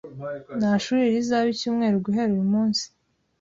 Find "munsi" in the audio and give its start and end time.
2.53-2.83